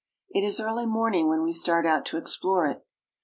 [0.31, 2.83] It is early morning when we start out to explore it.